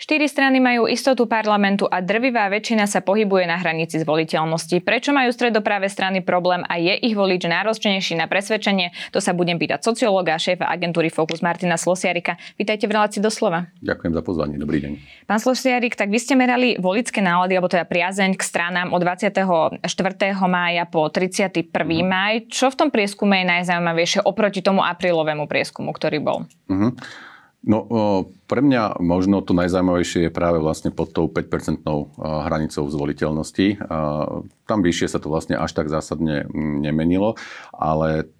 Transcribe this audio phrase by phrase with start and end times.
[0.00, 4.80] Štyri strany majú istotu parlamentu a drvivá väčšina sa pohybuje na hranici zvoliteľnosti.
[4.80, 8.96] Prečo majú stredopravé strany problém a je ich volič náročnejší na presvedčenie?
[9.12, 12.40] To sa budem pýtať sociológa a šéfa agentúry Focus Martina Slosiarika.
[12.56, 13.68] Vítajte v relácii doslova.
[13.84, 14.56] Ďakujem za pozvanie.
[14.56, 14.92] Dobrý deň.
[15.28, 19.84] Pán Slosiarik, tak vy ste merali volické nálady, alebo teda priazeň k stranám od 24.
[20.48, 21.68] mája po 31.
[21.76, 22.08] Mm.
[22.08, 22.34] maj.
[22.48, 26.48] Čo v tom prieskume je najzaujímavejšie oproti tomu aprílovému prieskumu, ktorý bol?
[26.72, 27.28] Mm-hmm.
[27.60, 27.84] No,
[28.48, 33.76] pre mňa možno to najzaujímavejšie je práve vlastne pod tou 5-percentnou hranicou zvoliteľnosti.
[34.64, 37.36] Tam vyššie sa to vlastne až tak zásadne nemenilo,
[37.76, 38.32] ale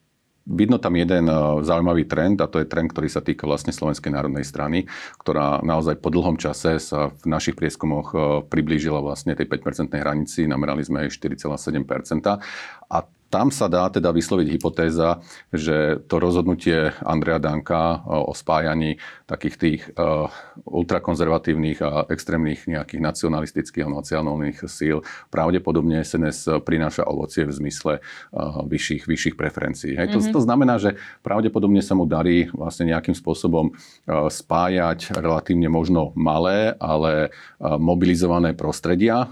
[0.50, 1.28] Vidno tam jeden
[1.62, 4.88] zaujímavý trend a to je trend, ktorý sa týka vlastne Slovenskej národnej strany,
[5.20, 8.16] ktorá naozaj po dlhom čase sa v našich prieskumoch
[8.48, 12.40] priblížila vlastne tej 5-percentnej hranici, namerali sme jej 4,7%.
[12.88, 12.98] A
[13.30, 15.22] tam sa dá teda vysloviť hypotéza,
[15.54, 18.98] že to rozhodnutie Andrea Danka o spájaní
[19.30, 20.26] takých tých uh,
[20.66, 28.66] ultrakonzervatívnych a extrémnych nejakých nacionalistických a nacionálnych síl pravdepodobne SNS prináša ovocie v zmysle uh,
[28.66, 29.94] vyšších, vyšších preferencií.
[29.94, 30.10] Hej.
[30.10, 30.34] Mm-hmm.
[30.34, 33.70] To, to znamená, že pravdepodobne sa mu darí vlastne nejakým spôsobom
[34.10, 39.30] spájať relatívne možno malé, ale mobilizované prostredia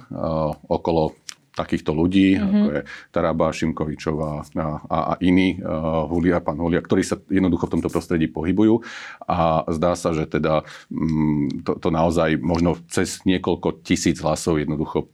[0.70, 1.18] okolo
[1.58, 2.46] takýchto ľudí, mm-hmm.
[2.46, 7.66] ako je Taraba, Šimkovičová a, a, a iní, uh, Hulia, pán Hulia, ktorí sa jednoducho
[7.66, 8.86] v tomto prostredí pohybujú
[9.26, 10.62] a zdá sa, že teda
[10.94, 15.10] um, to, to naozaj možno cez niekoľko tisíc hlasov jednoducho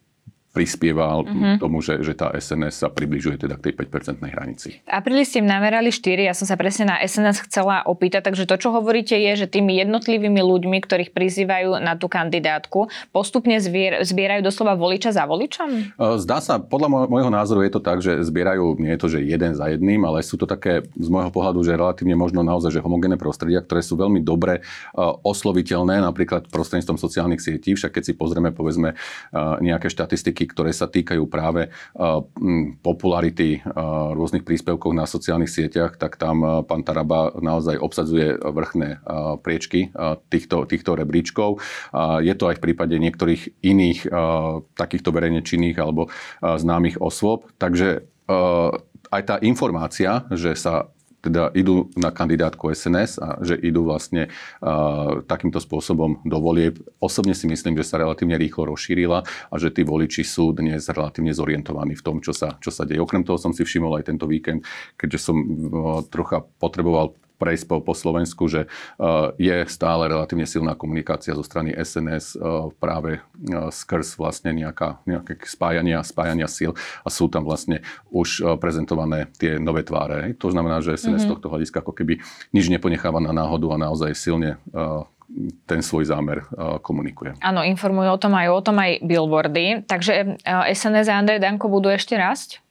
[0.54, 1.58] prispieval mm-hmm.
[1.58, 4.68] tomu, že, že tá SNS sa približuje teda k tej 5-percentnej hranici.
[4.86, 8.54] V apríli ste namerali 4, ja som sa presne na SNS chcela opýtať, takže to,
[8.54, 14.46] čo hovoríte, je, že tými jednotlivými ľuďmi, ktorých prizývajú na tú kandidátku, postupne zbier, zbierajú
[14.46, 15.98] doslova voliča za voličom?
[15.98, 19.26] E, zdá sa, podľa môjho názoru je to tak, že zbierajú, nie je to, že
[19.26, 22.84] jeden za jedným, ale sú to také z môjho pohľadu, že relatívne možno naozaj, že
[22.84, 28.12] homogénne prostredia, ktoré sú veľmi dobre uh, osloviteľné, napríklad prostredníctvom sociálnych sietí, však keď si
[28.14, 31.72] pozrieme, povedzme, uh, nejaké štatistiky, štatistiky, ktoré sa týkajú práve
[32.84, 33.64] popularity
[34.14, 39.00] rôznych príspevkov na sociálnych sieťach, tak tam pán Taraba naozaj obsadzuje vrchné
[39.40, 39.90] priečky
[40.28, 41.60] týchto, týchto rebríčkov.
[42.20, 43.98] Je to aj v prípade niektorých iných
[44.76, 46.12] takýchto verejne činných alebo
[46.42, 47.48] známych osôb.
[47.56, 48.04] Takže
[49.14, 50.90] aj tá informácia, že sa
[51.24, 54.28] teda idú na kandidátku SNS a že idú vlastne
[54.60, 56.84] uh, takýmto spôsobom do volieb.
[57.00, 61.32] Osobne si myslím, že sa relatívne rýchlo rozšírila a že tí voliči sú dnes relatívne
[61.32, 63.00] zorientovaní v tom, čo sa, čo sa deje.
[63.00, 64.68] Okrem toho som si všimol aj tento víkend,
[65.00, 71.34] keďže som uh, trocha potreboval prejsť po, Slovensku, že uh, je stále relatívne silná komunikácia
[71.34, 77.30] zo strany SNS uh, práve uh, skrz vlastne nejaká, nejaké spájania, spájania síl a sú
[77.30, 80.34] tam vlastne už prezentované tie nové tváre.
[80.40, 81.32] To znamená, že SNS mm-hmm.
[81.36, 82.18] tohto hľadiska ako keby
[82.54, 84.58] nič neponecháva na náhodu a naozaj silne
[85.66, 86.46] ten svoj zámer
[86.84, 87.34] komunikuje.
[87.42, 89.82] Áno, informujú o tom aj o tom aj billboardy.
[89.88, 90.38] Takže
[90.70, 92.63] SNS a Andrej Danko budú ešte rásť?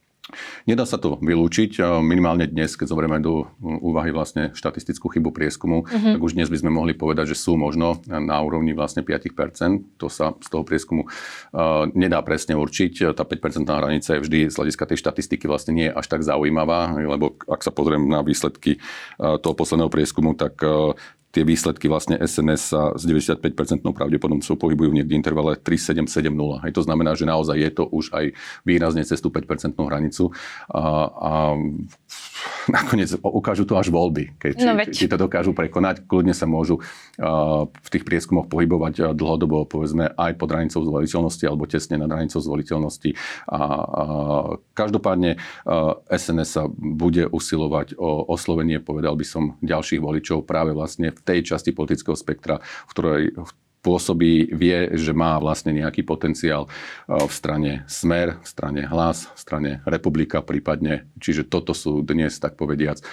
[0.63, 1.83] Nedá sa to vylúčiť.
[1.99, 6.15] Minimálne dnes, keď zoberieme do úvahy vlastne štatistickú chybu prieskumu, uh-huh.
[6.15, 9.99] tak už dnes by sme mohli povedať, že sú možno na úrovni vlastne 5%.
[9.99, 13.11] To sa z toho prieskumu uh, nedá presne určiť.
[13.11, 16.95] Tá 5% hranica je vždy z hľadiska tej štatistiky vlastne nie je až tak zaujímavá,
[17.03, 20.95] lebo ak sa pozriem na výsledky uh, toho posledného prieskumu, tak uh,
[21.33, 26.61] tie výsledky vlastne SNS sa s 95% pravdepodobnosťou pohybujú niekde v intervale 3770.
[26.61, 30.29] Hej, to znamená, že naozaj je to už aj výrazne cez tú 5% hranicu.
[30.69, 31.31] A, a
[32.69, 34.37] nakoniec ukážu to až voľby.
[34.37, 39.17] Keď, no, či, či to dokážu prekonať, kľudne sa môžu uh, v tých prieskumoch pohybovať
[39.17, 43.17] dlhodobo, povedzme, aj pod hranicou zvoliteľnosti alebo tesne nad hranicou zvoliteľnosti.
[43.49, 43.61] A, a
[44.77, 51.09] každopádne uh, SNS sa bude usilovať o oslovenie, povedal by som, ďalších voličov práve vlastne
[51.09, 53.23] v tej časti politického spektra, v ktorej
[53.83, 56.69] pôsobí, vie, že má vlastne nejaký potenciál e,
[57.19, 61.11] v strane Smer, v strane Hlas, v strane Republika prípadne.
[61.19, 63.05] Čiže toto sú dnes, tak povediac, e,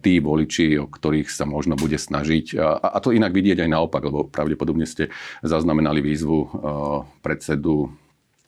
[0.00, 2.56] tí voliči, o ktorých sa možno bude snažiť.
[2.80, 5.12] A to inak vidieť aj naopak, lebo pravdepodobne ste
[5.44, 6.48] zaznamenali výzvu e,
[7.20, 7.92] predsedu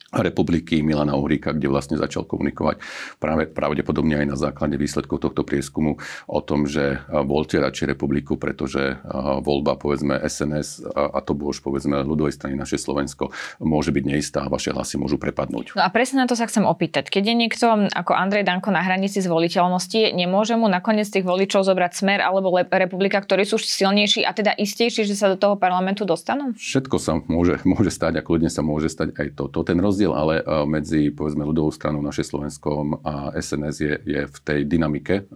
[0.09, 2.81] republiky Milana Uhríka, kde vlastne začal komunikovať
[3.21, 9.05] práve pravdepodobne aj na základe výsledkov tohto prieskumu o tom, že voľte radšej republiku, pretože
[9.45, 14.49] voľba povedzme SNS a to už povedzme ľudovej strany naše Slovensko môže byť neistá a
[14.49, 15.77] vaše hlasy môžu prepadnúť.
[15.77, 17.13] No a presne na to sa chcem opýtať.
[17.13, 21.93] Keď je niekto ako Andrej Danko na hranici zvoliteľnosti, nemôže mu nakoniec tých voličov zobrať
[21.93, 26.57] smer alebo republika, ktorí sú silnejší a teda istejší, že sa do toho parlamentu dostanú?
[26.57, 29.61] Všetko sa môže, môže stať a kľudne sa môže stať aj toto.
[29.67, 34.23] Ten roz rozdiel ale e, medzi povedzme ľudovou stranou naše Slovenskom a SNS je, je
[34.31, 35.35] v tej dynamike e,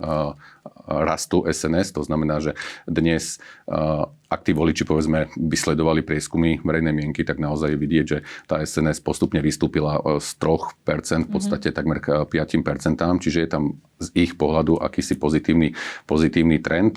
[0.87, 1.99] rastu SNS.
[1.99, 2.55] To znamená, že
[2.87, 3.77] dnes e,
[4.07, 9.03] ak tí voliči povedzme by sledovali prieskumy verejnej mienky, tak naozaj vidieť, že tá SNS
[9.03, 11.77] postupne vystúpila z 3% v podstate mm-hmm.
[11.77, 15.77] takmer k 5%, čiže je tam z ich pohľadu akýsi pozitívny,
[16.09, 16.97] pozitívny trend.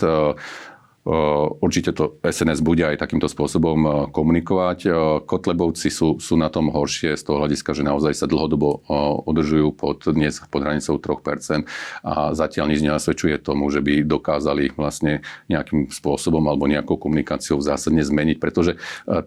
[1.62, 4.90] Určite to SNS bude aj takýmto spôsobom komunikovať.
[5.30, 8.81] Kotlebovci sú, sú na tom horšie z toho hľadiska, že naozaj sa dlhodobo
[9.30, 11.62] udržujú pod, dnes pod hranicou 3%
[12.02, 18.01] a zatiaľ nič nenasvedčuje tomu, že by dokázali vlastne nejakým spôsobom alebo nejakou komunikáciou zásadne
[18.01, 18.74] zmeniť, pretože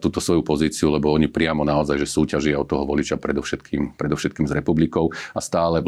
[0.02, 4.52] túto svoju pozíciu, lebo oni priamo naozaj, že súťažia od toho voliča predovšetkým, predovšetkým s
[4.52, 5.78] republikou a stále,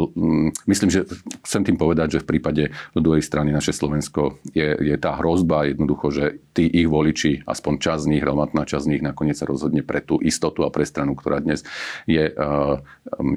[0.71, 1.03] myslím, že
[1.43, 2.63] chcem tým povedať, že v prípade
[2.95, 8.01] ľudovej strany naše Slovensko je, je tá hrozba, jednoducho, že tí ich voliči, aspoň časť
[8.05, 11.17] z nich, relevantná časť z nich nakoniec sa rozhodne pre tú istotu a pre stranu,
[11.17, 11.65] ktorá dnes
[12.05, 12.77] je uh,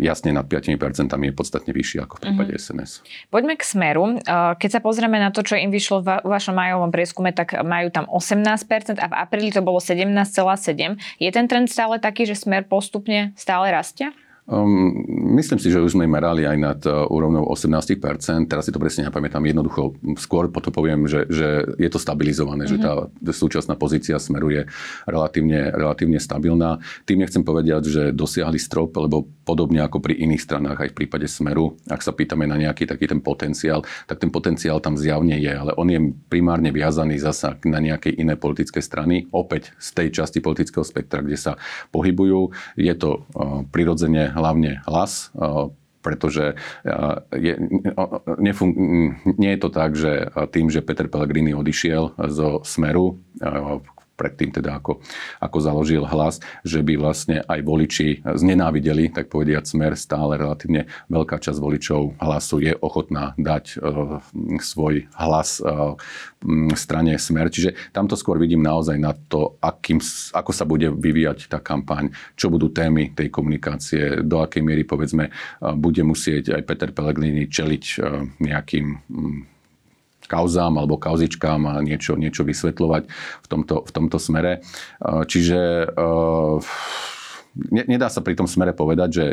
[0.04, 0.76] jasne nad 5%
[1.08, 2.76] je podstatne vyššia ako v prípade mm-hmm.
[2.84, 2.90] SNS.
[3.32, 4.20] Poďme k Smeru.
[4.20, 7.88] Uh, keď sa pozrieme na to, čo im vyšlo v vašom majovom prieskume, tak majú
[7.88, 11.00] tam 18% a v apríli to bolo 17,7%.
[11.16, 14.12] Je ten trend stále taký, že Smer postupne stále rastie?
[14.44, 14.92] Um,
[15.40, 17.96] myslím si, že už sme merali aj nad uh, úrovnou 18%.
[18.44, 19.40] Teraz si to presne nepamätám.
[19.40, 22.76] Jednoducho skôr potom poviem, že, že je to stabilizované, mm-hmm.
[22.76, 23.32] že tá mhm.
[23.32, 24.68] súčasná pozícia smeru je
[25.08, 26.76] relatívne, relatívne stabilná.
[27.08, 31.24] Tým nechcem povedať, že dosiahli strop, lebo podobne ako pri iných stranách, aj v prípade
[31.24, 35.52] smeru, ak sa pýtame na nejaký taký ten potenciál, tak ten potenciál tam zjavne je,
[35.52, 40.44] ale on je primárne viazaný zasa na nejakej iné politické strany, opäť z tej časti
[40.44, 41.56] politického spektra, kde sa
[41.92, 42.52] pohybujú.
[42.76, 45.70] Je to uh, prirodzene hlavne hlas, eh,
[46.04, 46.52] pretože
[46.84, 47.54] eh, je,
[48.36, 48.76] nefun-
[49.24, 53.80] nie je to tak, že tým, že Peter Pellegrini odišiel zo Smeru, eh,
[54.14, 55.02] predtým teda ako,
[55.42, 61.38] ako založil hlas, že by vlastne aj voliči znenávideli, tak povediať smer, stále relatívne veľká
[61.38, 64.22] časť voličov hlasu je ochotná dať uh,
[64.62, 65.98] svoj hlas uh,
[66.78, 67.50] strane smer.
[67.50, 69.98] Čiže tamto skôr vidím naozaj na to, akým,
[70.32, 75.30] ako sa bude vyvíjať tá kampaň, čo budú témy tej komunikácie, do akej miery povedzme
[75.30, 78.86] uh, bude musieť aj Peter Pellegrini čeliť uh, nejakým
[80.34, 83.02] kauzám alebo kauzičkám niečo, niečo vysvetľovať
[83.38, 84.66] v tomto, v tomto smere.
[85.04, 85.86] Čiže
[87.70, 89.26] nedá sa pri tom smere povedať, že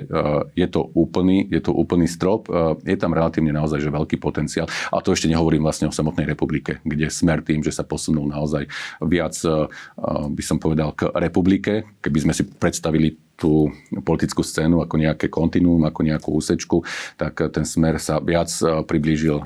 [0.54, 2.46] je to úplný, je to úplný strop.
[2.86, 4.70] Je tam relatívne naozaj že veľký potenciál.
[4.94, 8.70] A to ešte nehovorím vlastne o samotnej republike, kde smer tým, že sa posunul naozaj
[9.02, 9.34] viac,
[10.38, 11.90] by som povedal, k republike.
[11.98, 13.74] Keby sme si predstavili tú
[14.06, 16.86] politickú scénu ako nejaké kontinuum, ako nejakú úsečku,
[17.18, 18.54] tak ten smer sa viac
[18.86, 19.42] priblížil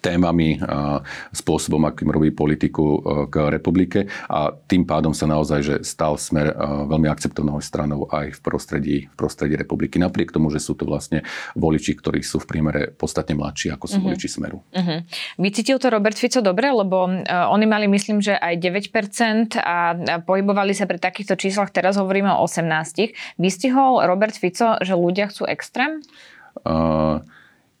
[0.00, 1.00] témami a
[1.32, 2.98] spôsobom, akým robí politiku e,
[3.30, 6.54] k republike a tým pádom sa naozaj že stal smer e,
[6.86, 9.96] veľmi akceptovanou stranou aj v prostredí, v prostredí republiky.
[9.96, 11.24] Napriek tomu, že sú to vlastne
[11.56, 14.06] voliči, ktorí sú v priemere podstatne mladší, ako sú uh-huh.
[14.12, 14.58] voliči smeru.
[14.62, 14.98] Uh-huh.
[15.40, 20.76] Vycítil to Robert Fico dobre, lebo uh, oni mali, myslím, že aj 9% a pohybovali
[20.76, 23.38] sa pri takýchto číslach, teraz hovoríme o 18.
[23.40, 26.02] Vystihol Robert Fico, že ľudia chcú extrém?
[26.64, 27.20] Uh,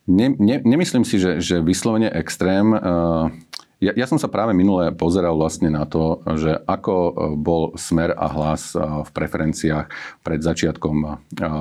[0.06, 2.70] Ne, ne, nemyslím si, že, že vyslovene extrém.
[2.70, 3.34] Uh,
[3.76, 8.16] ja, ja som sa práve minule pozeral vlastne na to, že ako e, bol smer
[8.16, 9.92] a hlas e, v preferenciách
[10.24, 10.96] pred začiatkom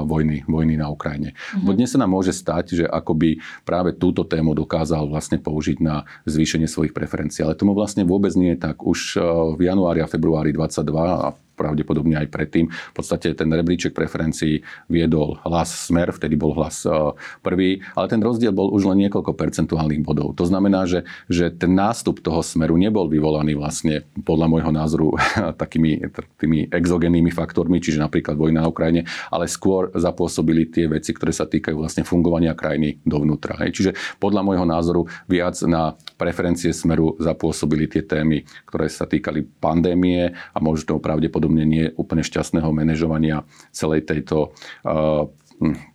[0.07, 1.36] vojny, vojny na Ukrajine.
[1.36, 1.75] Mm-hmm.
[1.75, 6.72] dnes sa nám môže stať, že akoby práve túto tému dokázal vlastne použiť na zvýšenie
[6.72, 7.43] svojich preferencií.
[7.43, 8.79] Ale tomu vlastne vôbec nie je tak.
[8.79, 9.19] Už
[9.60, 12.67] v januári a februári 22 a pravdepodobne aj predtým.
[12.67, 14.59] V podstate ten rebríček preferencií
[14.91, 16.91] viedol hlas Smer, vtedy bol hlas e,
[17.39, 20.35] prvý, ale ten rozdiel bol už len niekoľko percentuálnych bodov.
[20.35, 25.07] To znamená, že, že ten nástup toho Smeru nebol vyvolaný vlastne podľa môjho názoru
[25.62, 31.29] takými tými exogennými faktormi, čiže napríklad vojna na Ukrajine, ale skôr zapôsobili tie veci, ktoré
[31.29, 33.62] sa týkajú vlastne fungovania krajiny dovnútra.
[33.69, 40.33] Čiže podľa môjho názoru viac na preferencie Smeru zapôsobili tie témy, ktoré sa týkali pandémie
[40.33, 44.51] a možno pravdepodobne pravdepodobne nie úplne šťastného manažovania celej tejto
[44.83, 45.29] uh,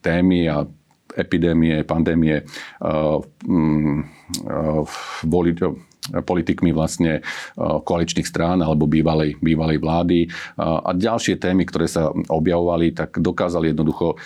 [0.00, 0.64] témy a
[1.18, 3.18] epidémie, pandémie uh,
[3.50, 4.06] um,
[4.46, 4.86] uh,
[6.10, 7.20] politikmi vlastne
[7.60, 10.26] koaličných strán alebo bývalej, bývalej vlády.
[10.58, 14.16] A ďalšie témy, ktoré sa objavovali, tak dokázali jednoducho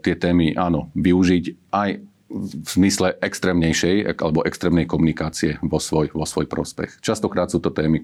[0.00, 1.88] tie témy, áno, využiť aj
[2.34, 6.98] v zmysle extrémnejšej alebo extrémnej komunikácie vo svoj, vo svoj prospech.
[6.98, 8.02] Častokrát sú to témy,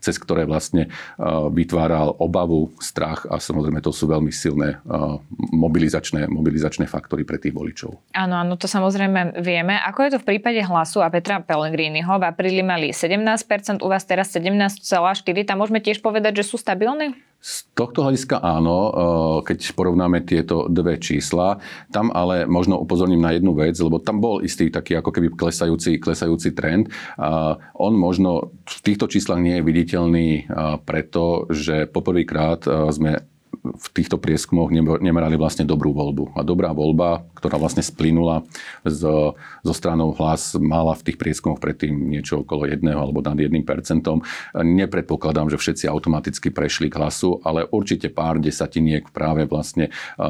[0.00, 5.20] cez ktoré vlastne uh, vytváral obavu, strach a samozrejme to sú veľmi silné uh,
[5.52, 8.00] mobilizačné, mobilizačné faktory pre tých voličov.
[8.16, 9.76] Áno, áno, to samozrejme vieme.
[9.84, 12.16] Ako je to v prípade hlasu a Petra Pellegriniho?
[12.16, 15.44] V apríli mali 17%, u vás teraz 17,4%.
[15.44, 17.25] Tam môžeme tiež povedať, že sú stabilní?
[17.40, 18.92] Z tohto hľadiska áno, eh,
[19.46, 21.62] keď porovnáme tieto dve čísla.
[21.94, 26.02] Tam ale možno upozorním na jednu vec, lebo tam bol istý taký ako keby klesajúci,
[26.02, 26.90] klesajúci trend.
[27.76, 30.44] On možno v týchto číslach nie je viditeľný eh,
[30.82, 33.35] preto, že poprvýkrát sme
[33.74, 34.70] v týchto prieskumoch
[35.00, 36.38] nemerali vlastne dobrú voľbu.
[36.38, 38.46] A dobrá voľba, ktorá vlastne splynula
[38.86, 43.64] zo, zo stranou hlas, mala v tých prieskumoch predtým niečo okolo jedného alebo nad jedným
[43.64, 44.20] percentom.
[44.52, 49.88] Nepredpokladám, že všetci automaticky prešli k hlasu, ale určite pár desatiniek práve vlastne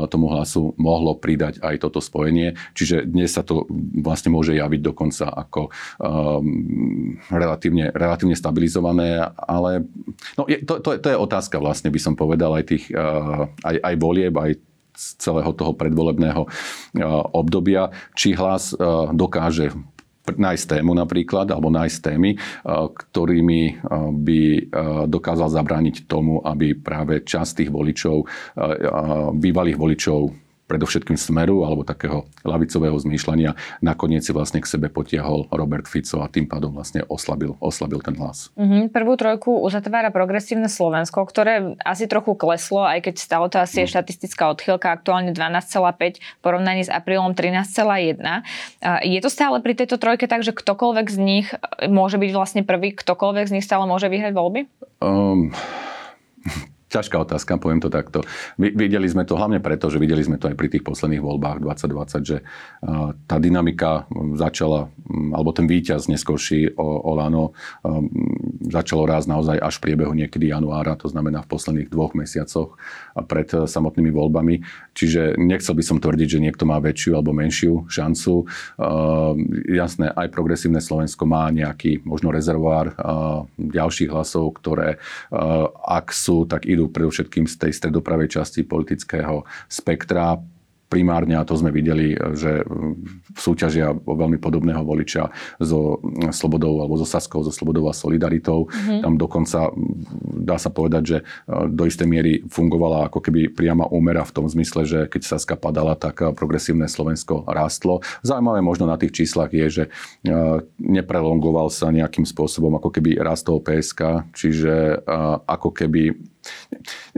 [0.09, 2.55] tomu hlasu mohlo pridať aj toto spojenie.
[2.78, 3.66] Čiže dnes sa to
[3.99, 9.83] vlastne môže javiť dokonca ako um, relatívne, relatívne stabilizované, ale
[10.38, 13.25] no, je, to, to, to je otázka vlastne, by som povedal, aj tých uh,
[13.62, 14.59] aj, aj volieb, aj
[14.97, 16.49] celého toho predvolebného
[17.37, 18.73] obdobia, či hlas
[19.12, 19.76] dokáže
[20.26, 22.35] nájsť tému napríklad, alebo nájsť témy,
[22.90, 24.40] ktorými by
[25.06, 28.26] dokázal zabrániť tomu, aby práve časť tých voličov,
[29.38, 30.21] bývalých voličov
[30.66, 36.26] predovšetkým smeru alebo takého lavicového zmýšľania nakoniec si vlastne k sebe potiahol Robert Fico a
[36.26, 38.50] tým pádom vlastne oslabil, oslabil ten hlas.
[38.58, 38.90] Mm-hmm.
[38.90, 43.82] Prvú trojku uzatvára progresívne Slovensko, ktoré asi trochu kleslo, aj keď stále to asi mm.
[43.87, 48.18] je štatistická odchylka, aktuálne 12,5 v porovnaní s aprílom 13,1.
[49.06, 51.46] Je to stále pri tejto trojke tak, že ktokoľvek z nich
[51.87, 54.61] môže byť vlastne prvý, ktokoľvek z nich stále môže vyhrať voľby?
[54.99, 55.54] Um,
[56.87, 58.23] ťažká otázka, poviem to takto.
[58.59, 62.23] Videli sme to hlavne preto, že videli sme to aj pri tých posledných voľbách 2020,
[62.23, 62.37] že
[63.26, 64.07] tá dynamika
[64.38, 64.87] začala,
[65.35, 67.52] alebo ten víťaz neskôrší Olano
[68.66, 72.78] začalo raz naozaj až v priebehu niekedy januára, to znamená v posledných dvoch mesiacoch
[73.26, 74.62] pred samotnými voľbami.
[74.97, 78.47] Čiže nechcel by som tvrdiť, že niekto má väčšiu alebo menšiu šancu.
[79.69, 82.95] Jasné, aj progresívne Slovensko má nejaký možno rezervoár
[83.59, 84.99] ďalších hlasov, ktoré
[85.87, 90.37] ak sú, tak idú predovšetkým z tej stredopravej časti politického spektra
[90.87, 92.62] primárne, a to sme videli, že
[93.35, 95.99] súťažia o veľmi podobného voliča so
[96.30, 98.71] Slobodou alebo so Saskou, so Slobodou a Solidaritou.
[98.71, 99.00] Mm-hmm.
[99.02, 99.75] Tam dokonca
[100.47, 101.25] dá sa povedať, že e,
[101.66, 105.99] do istej miery fungovala ako keby priama úmera v tom zmysle, že keď Saska padala,
[105.99, 108.06] tak progresívne Slovensko rástlo.
[108.23, 109.90] Zaujímavé možno na tých číslach je, že e,
[110.78, 115.18] neprelongoval sa nejakým spôsobom ako keby rastol PSK, čiže e,
[115.50, 116.14] ako keby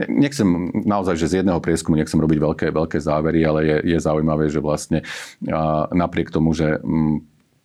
[0.07, 4.47] Nechcem naozaj, že z jedného prieskumu nechcem robiť veľké, veľké závery, ale je, je zaujímavé,
[4.47, 5.03] že vlastne
[5.91, 6.79] napriek tomu, že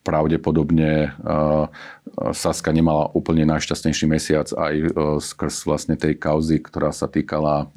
[0.05, 1.17] pravdepodobne
[2.37, 4.87] Saska nemala úplne najšťastnejší mesiac aj e,
[5.19, 7.73] skrz vlastne tej kauzy, ktorá sa týkala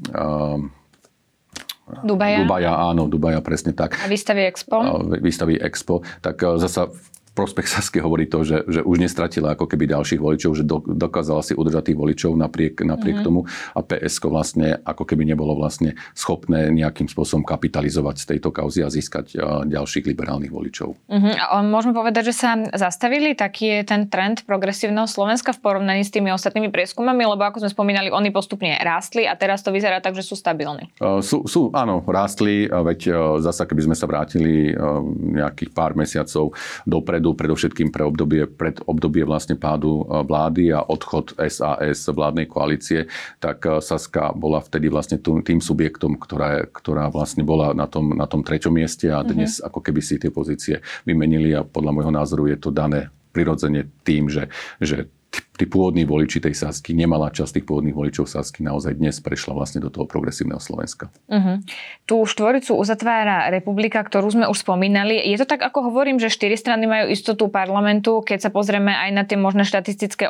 [2.04, 2.44] Dubaja.
[2.44, 3.96] Dubaja, áno, Dubaja, presne tak.
[4.04, 5.08] A výstavy Expo?
[5.24, 6.04] Výstavy Expo.
[6.20, 6.92] Tak e, zasa
[7.38, 11.46] prospech Sasky hovorí to, že, že už nestratila ako keby ďalších voličov, že do, dokázala
[11.46, 13.28] si udržať tých voličov napriek, napriek mm-hmm.
[13.30, 13.46] tomu
[13.78, 18.90] a PSK vlastne ako keby nebolo vlastne schopné nejakým spôsobom kapitalizovať z tejto kauzy a
[18.90, 19.38] získať
[19.70, 20.98] ďalších liberálnych voličov.
[21.06, 21.34] Mm-hmm.
[21.38, 26.12] A môžeme povedať, že sa zastavili taký je ten trend progresívneho Slovenska v porovnaní s
[26.12, 30.16] tými ostatnými prieskumami, lebo ako sme spomínali, oni postupne rástli a teraz to vyzerá tak,
[30.16, 30.88] že sú stabilní.
[31.04, 35.94] Uh, sú, sú, áno, rástli, veď uh, zasa keby sme sa vrátili uh, nejakých pár
[36.00, 36.56] mesiacov
[36.88, 42.48] dopredu, dôvodu predovšetkým pre obdobie, pred obdobie vlastne pádu e, vlády a odchod SAS vládnej
[42.48, 43.12] koalície,
[43.44, 48.24] tak e, Saska bola vtedy vlastne tým subjektom, ktorá, ktorá vlastne bola na tom, na
[48.26, 49.68] tom treťom mieste a dnes mm-hmm.
[49.68, 54.32] ako keby si tie pozície vymenili a podľa môjho názoru je to dané prirodzene tým,
[54.32, 54.48] že,
[54.80, 55.12] že
[55.58, 59.82] tí pôvodní voliči tej Sasky, nemalá časť tých pôvodných voličov Sasky naozaj dnes prešla vlastne
[59.82, 61.10] do toho progresívneho Slovenska.
[61.26, 61.58] Uh-huh.
[62.06, 65.18] Tú štvoricu uzatvára republika, ktorú sme už spomínali.
[65.18, 69.10] Je to tak, ako hovorím, že štyri strany majú istotu parlamentu, keď sa pozrieme aj
[69.10, 70.30] na tie možné štatistické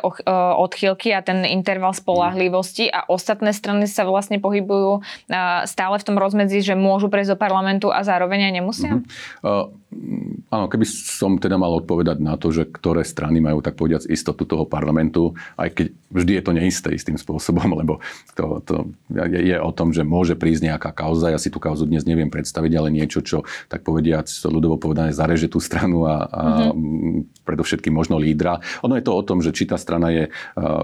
[0.56, 5.04] odchylky a ten interval spolahlivosti a ostatné strany sa vlastne pohybujú
[5.68, 8.92] stále v tom rozmedzi, že môžu prejsť do parlamentu a zároveň aj nemusia?
[9.44, 9.68] Uh-huh.
[9.68, 9.88] Uh,
[10.52, 14.44] Áno, keby som teda mal odpovedať na to, že ktoré strany majú tak povediac istotu
[14.44, 15.17] toho parlamentu,
[15.58, 18.00] aj keď vždy je to neisté istým spôsobom, lebo
[18.38, 18.74] to, to
[19.12, 22.30] je, je o tom, že môže prísť nejaká kauza, ja si tú kauzu dnes neviem
[22.32, 27.44] predstaviť, ale niečo, čo tak povediac ľudovo povedané zareže tú stranu a, a mm-hmm.
[27.44, 28.62] predovšetkým možno lídra.
[28.86, 30.24] Ono je to o tom, že či tá strana je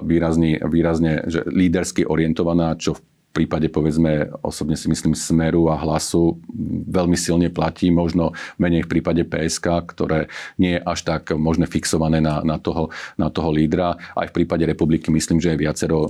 [0.04, 6.38] výrazne, výrazne že lídersky orientovaná, čo v prípade, povedzme, osobne si myslím, Smeru a Hlasu
[6.86, 8.30] veľmi silne platí, možno
[8.62, 13.28] menej v prípade PSK, ktoré nie je až tak možné fixované na, na, toho, na
[13.34, 13.98] toho lídra.
[14.14, 16.08] Aj v prípade republiky myslím, že je viacero uh,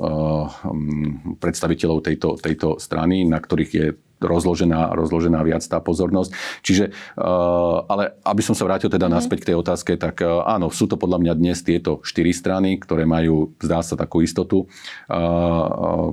[1.40, 3.87] predstaviteľov tejto, tejto strany, na ktorých je
[4.25, 6.31] rozložená, rozložená viac tá pozornosť.
[6.64, 9.16] Čiže, uh, ale aby som sa vrátil teda mm-hmm.
[9.21, 12.81] naspäť k tej otázke, tak uh, áno, sú to podľa mňa dnes tieto štyri strany,
[12.81, 14.66] ktoré majú, zdá sa, takú istotu
[15.12, 16.11] uh,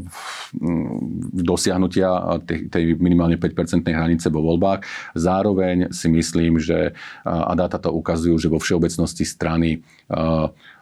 [1.33, 4.85] dosiahnutia tej, tej minimálne 5-percentnej hranice vo voľbách.
[5.17, 6.93] Zároveň si myslím, že
[7.25, 9.81] a dáta to ukazujú, že vo všeobecnosti strany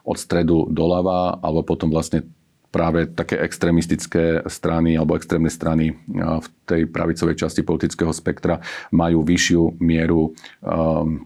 [0.03, 2.25] od stredu doľava, alebo potom vlastne
[2.69, 8.61] práve také extrémistické strany alebo extrémne strany v tej pravicovej časti politického spektra
[8.93, 11.25] majú vyššiu mieru um,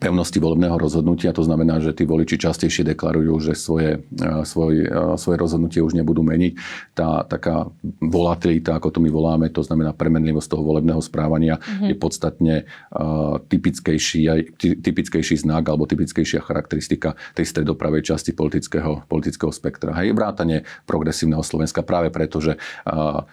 [0.00, 1.36] pevnosti volebného rozhodnutia.
[1.36, 5.92] To znamená, že tí voliči častejšie deklarujú, že svoje, e, svoj, e, svoje rozhodnutie už
[5.96, 6.52] nebudú meniť.
[6.96, 7.68] Tá taká
[8.00, 11.88] volatilita, ako to my voláme, to znamená premenlivosť toho volebného správania, mm-hmm.
[11.92, 19.52] je podstatne uh, typickejší, aj, typickejší znak alebo typickejšia charakteristika tej stredopravej časti politického, politického
[19.52, 19.92] spektra.
[20.00, 22.56] Hej, vrátanie progresívneho Slovenska práve preto, že
[22.88, 23.24] uh,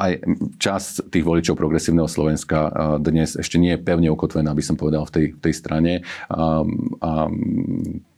[0.00, 0.12] aj
[0.56, 2.72] časť tých voličov progresívneho Slovenska
[3.04, 5.92] dnes ešte nie je pevne ukotvená, aby som povedal, v tej, tej strane.
[6.32, 6.64] A,
[7.04, 7.10] a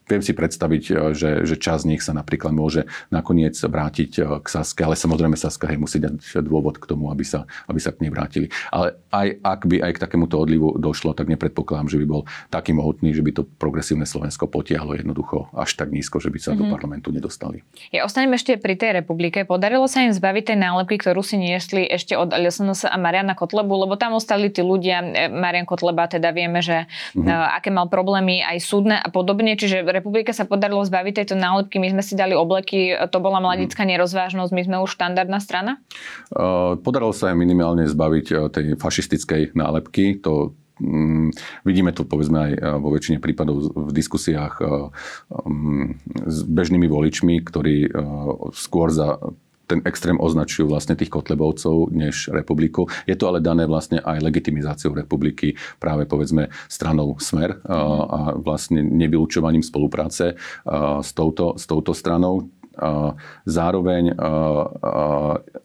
[0.07, 4.23] viem si predstaviť, e, že, že čas z nich sa napríklad môže nakoniec vrátiť e,
[4.43, 7.95] k Saske, ale samozrejme Saska hej, musí dať dôvod k tomu, aby sa, aby sa
[7.95, 8.51] k nej vrátili.
[8.71, 12.75] Ale aj ak by aj k takémuto odlivu došlo, tak nepredpokladám, že by bol taký
[12.75, 16.61] mohutný, že by to progresívne Slovensko potiahlo jednoducho až tak nízko, že by sa mm-hmm.
[16.61, 16.73] do mhm.
[16.73, 17.63] parlamentu nedostali.
[17.95, 19.45] Ja ostanem ešte pri tej republike.
[19.47, 23.87] Podarilo sa im zbaviť tej nálepky, ktorú si niesli ešte od LSNS a Mariana Kotlebu,
[23.87, 27.59] lebo tam ostali tí ľudia, e, Marian Kotleba teda vieme, že mm-hmm.
[27.59, 31.93] aké mal problémy aj súdne a podobne, čiže republike sa podarilo zbaviť tejto nálepky, my
[31.93, 35.79] sme si dali obleky, to bola mladická nerozvážnosť, my sme už štandardná strana?
[36.83, 41.31] Podarilo sa aj minimálne zbaviť tej fašistickej nálepky, to mm,
[41.63, 44.59] Vidíme to povedzme aj vo väčšine prípadov v diskusiách
[46.27, 47.93] s bežnými voličmi, ktorí
[48.57, 49.21] skôr za
[49.67, 52.91] ten extrém označujú vlastne tých kotlebovcov než republiku.
[53.09, 59.65] Je to ale dané vlastne aj legitimizáciou republiky práve povedzme stranou Smer a vlastne nevylúčovaním
[59.65, 60.35] spolupráce
[61.01, 62.51] s touto, s touto stranou.
[63.47, 64.17] Zároveň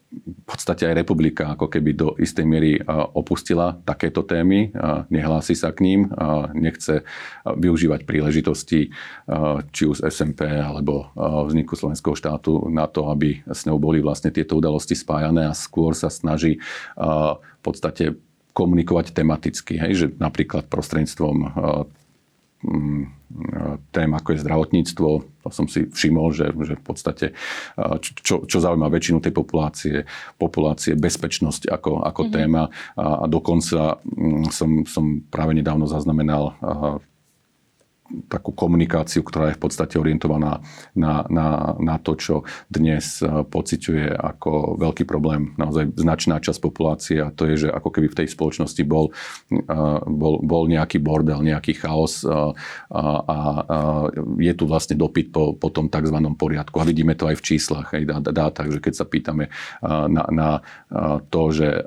[0.08, 2.80] v podstate aj republika ako keby do istej miery
[3.12, 4.72] opustila takéto témy,
[5.12, 6.08] nehlási sa k ním,
[6.56, 7.04] nechce
[7.44, 8.88] využívať príležitosti
[9.76, 14.56] či už SMP alebo vzniku slovenského štátu na to, aby s ňou boli vlastne tieto
[14.56, 16.64] udalosti spájané a skôr sa snaží
[16.96, 18.16] v podstate
[18.56, 21.36] komunikovať tematicky, hej, že napríklad prostredníctvom
[23.92, 25.10] tém, ako je zdravotníctvo.
[25.46, 27.26] To som si všimol, že, že v podstate,
[28.02, 29.96] čo, čo zaujíma väčšinu tej populácie,
[30.42, 32.36] populácie bezpečnosť ako, ako mm-hmm.
[32.36, 32.64] téma.
[32.98, 36.58] A, a dokonca mm, som, som práve nedávno zaznamenal
[38.32, 40.64] takú komunikáciu, ktorá je v podstate orientovaná
[40.96, 42.36] na, na, na to, čo
[42.72, 47.90] dnes eh, pociťuje ako veľký problém naozaj značná časť populácie a to je, že ako
[47.92, 49.12] keby v tej spoločnosti bol,
[49.52, 52.46] eh, bol, bol nejaký bordel, nejaký chaos eh, a,
[52.92, 53.38] a, a
[54.40, 56.18] je tu vlastne dopyt po, po tom tzv.
[56.40, 59.50] poriadku a vidíme to aj v číslach, aj dátach, že keď sa pýtame
[59.84, 60.50] na, na
[61.30, 61.86] to, že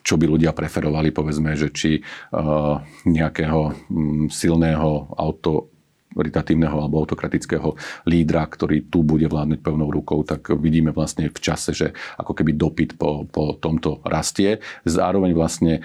[0.00, 3.60] čo by ľudia preferovali, povedzme, že či uh, nejakého
[3.92, 5.71] um, silného auto
[6.12, 7.74] autoritatívneho alebo autokratického
[8.08, 12.54] lídra, ktorý tu bude vládnuť pevnou rukou, tak vidíme vlastne v čase, že ako keby
[12.56, 14.60] dopyt po, po tomto rastie.
[14.84, 15.84] Zároveň vlastne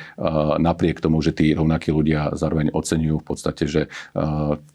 [0.61, 3.81] napriek tomu, že tí rovnakí ľudia zároveň oceňujú v podstate, že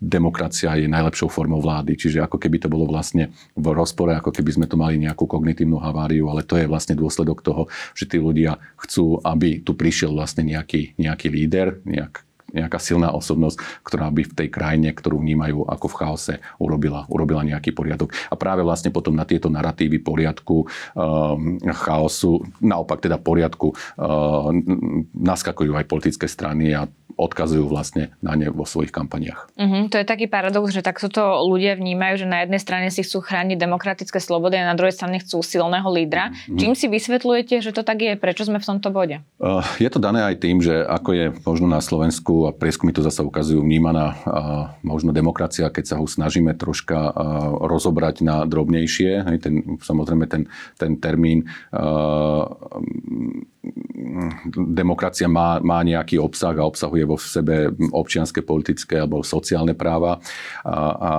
[0.00, 1.94] demokracia je najlepšou formou vlády.
[1.96, 5.78] Čiže ako keby to bolo vlastne v rozpore, ako keby sme to mali nejakú kognitívnu
[5.78, 10.42] haváriu, ale to je vlastne dôsledok toho, že tí ľudia chcú, aby tu prišiel vlastne
[10.42, 15.86] nejaký, nejaký líder, nejak nejaká silná osobnosť, ktorá by v tej krajine, ktorú vnímajú ako
[15.88, 18.12] v chaose, urobila, urobila nejaký poriadok.
[18.28, 25.72] A práve vlastne potom na tieto narratívy poriadku, um, chaosu, naopak teda poriadku, um, naskakujú
[25.74, 29.52] aj politické strany a odkazujú vlastne na ne vo svojich kampaniach.
[29.52, 29.84] Uh-huh.
[29.92, 33.20] To je taký paradox, že takto to ľudia vnímajú, že na jednej strane si chcú
[33.20, 36.32] chrániť demokratické slobody a na druhej strane chcú silného lídra.
[36.32, 36.56] Uh-huh.
[36.56, 38.16] Čím si vysvetľujete, že to tak je?
[38.16, 39.20] Prečo sme v tomto bode?
[39.36, 42.94] Uh, je to dané aj tým, že ako je možno na Slovensku Slovensku, a prieskumy
[42.94, 44.18] to zase ukazujú, vnímaná
[44.82, 47.12] možno demokracia, keď sa ho snažíme troška
[47.60, 49.26] rozobrať na drobnejšie.
[49.42, 51.46] Ten, samozrejme ten, ten termín
[54.66, 60.18] demokracia má, má nejaký obsah a obsahuje vo sebe občianske, politické alebo sociálne práva.
[60.66, 61.12] A, a, a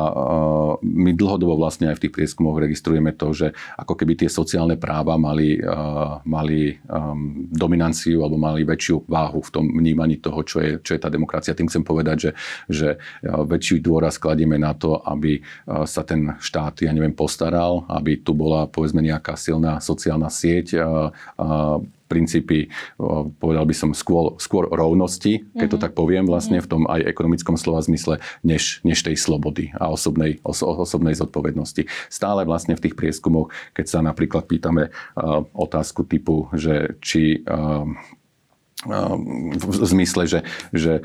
[0.83, 3.47] my dlhodobo vlastne aj v tých prieskumoch registrujeme to, že
[3.79, 9.49] ako keby tie sociálne práva mali, uh, mali um, dominanciu alebo mali väčšiu váhu v
[9.53, 11.55] tom vnímaní toho, čo je, čo je tá demokracia.
[11.55, 12.31] Tým chcem povedať, že,
[12.67, 12.89] že
[13.23, 15.39] väčší dôraz kladieme na to, aby
[15.87, 20.75] sa ten štát, ja neviem, postaral, aby tu bola povedzme nejaká silná sociálna sieť,
[22.07, 22.69] princípy,
[23.39, 25.83] povedal by som, skôr, skôr rovnosti, keď to mhm.
[25.83, 30.39] tak poviem, vlastne v tom aj ekonomickom slova zmysle, než, než tej slobody a osobnej,
[30.45, 31.87] oso, osobnej zodpovednosti.
[32.11, 34.93] Stále vlastne v tých prieskumoch, keď sa napríklad pýtame
[35.53, 37.41] otázku typu, že či
[38.83, 40.39] v zmysle, že,
[40.75, 40.99] že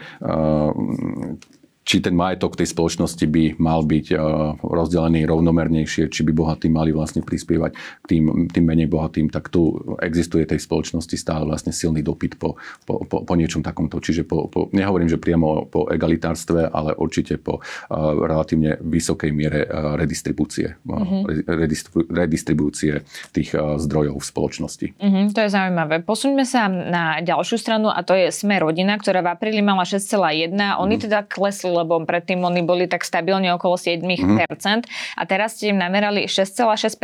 [1.88, 4.20] či ten majetok tej spoločnosti by mal byť eh,
[4.61, 7.72] rozdelený rovnomernejšie, či by bohatí mali vlastne prispievať
[8.05, 9.72] k tým, tým menej bohatým, tak tu
[10.05, 14.05] existuje tej spoločnosti stále vlastne silný dopyt po, po, po, po niečom takomto.
[14.05, 19.64] Čiže po, po, nehovorím, že priamo po egalitárstve, ale určite po uh, relatívne vysokej miere
[19.64, 21.48] uh, redistribúcie, mm-hmm.
[21.48, 22.92] redistribu, redistribúcie
[23.33, 24.87] tých zdrojov v spoločnosti.
[24.98, 25.94] Mm-hmm, to je zaujímavé.
[26.05, 30.53] Posuňme sa na ďalšiu stranu a to je Sme rodina, ktorá v apríli mala 6,1.
[30.53, 31.05] Oni mm-hmm.
[31.07, 34.03] teda klesli lebo predtým oni boli tak stabilne okolo 7%.
[34.03, 34.79] Mm-hmm.
[35.14, 36.99] A teraz ste im namerali 6,6%.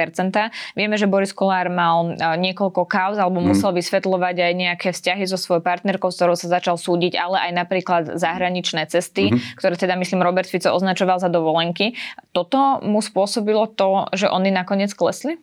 [0.74, 3.54] Vieme, že Boris Kolár mal e, niekoľko kauz, alebo mm-hmm.
[3.54, 7.52] musel vysvetľovať aj nejaké vzťahy so svojou partnerkou, s ktorou sa začal súdiť, ale aj
[7.54, 9.58] napríklad zahraničné cesty, mm-hmm.
[9.58, 11.94] ktoré teda myslím Robert Fico označoval za dovolenky.
[12.34, 15.38] Toto mu spôsobilo to, že oni nakoniec klesli?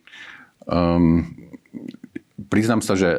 [0.70, 1.50] Um,
[2.51, 3.15] Priznám sa, že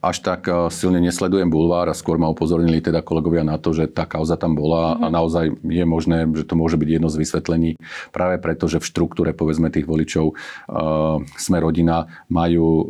[0.00, 4.08] až tak silne nesledujem bulvár a skôr ma upozornili teda kolegovia na to, že tá
[4.08, 5.04] kauza tam bola mm-hmm.
[5.04, 5.12] a mhm.
[5.12, 7.70] naozaj je možné, že to môže byť jedno z vysvetlení
[8.08, 12.88] práve preto, že v štruktúre povedzme tých voličov uh, sme rodina majú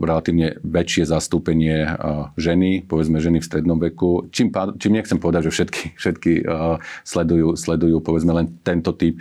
[0.00, 1.84] relatívne väčšie zastúpenie
[2.40, 4.30] ženy, povedzme ženy v strednom veku.
[4.32, 4.48] Čím,
[4.80, 6.32] čím nechcem povedať, že všetky, všetky
[7.04, 9.20] sledujú, sledujú povedzme len tento typ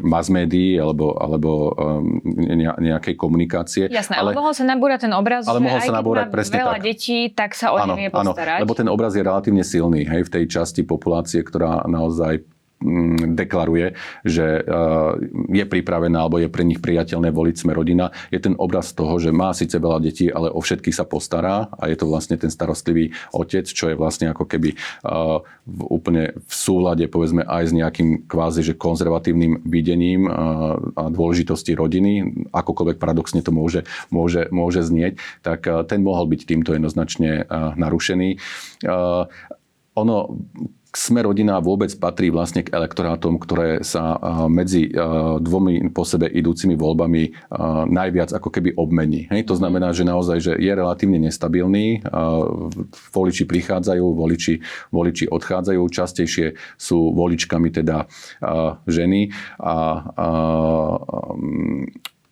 [0.00, 1.50] mass médií alebo, alebo
[2.80, 3.92] nejakej komunikácie.
[3.92, 6.54] Jasné, ale, ale sa nabúra ten obraz, ale že mohol aj sa nabúrať keď presne
[6.62, 6.86] veľa tak.
[6.86, 8.62] detí, tak sa o ne vie postarať.
[8.62, 12.46] Áno, lebo ten obraz je relatívne silný hej, v tej časti populácie, ktorá naozaj
[13.34, 13.94] deklaruje,
[14.26, 15.12] že eh,
[15.50, 19.30] je pripravená alebo je pre nich priateľné voliť sme rodina, je ten obraz toho, že
[19.30, 23.14] má síce veľa detí, ale o všetky sa postará a je to vlastne ten starostlivý
[23.32, 28.26] otec, čo je vlastne ako keby eh, v, úplne v súlade povedzme aj s nejakým
[28.26, 30.34] kvázi že konzervatívnym videním eh,
[30.98, 36.74] a dôležitosti rodiny, akokoľvek paradoxne to môže, môže, môže znieť, tak ten mohol byť týmto
[36.74, 38.38] jednoznačne narušený.
[39.92, 40.16] Ono,
[40.92, 44.92] sme rodina vôbec patrí vlastne k elektorátom, ktoré sa medzi
[45.40, 47.48] dvomi po sebe idúcimi voľbami
[47.88, 49.24] najviac ako keby obmení.
[49.32, 49.48] Hej?
[49.48, 52.04] To znamená, že naozaj že je relatívne nestabilný.
[53.08, 54.60] Voliči prichádzajú, voliči,
[54.92, 55.80] voliči odchádzajú.
[55.88, 58.04] Častejšie sú voličkami teda
[58.84, 59.32] ženy.
[59.64, 59.76] A,
[60.12, 60.28] a,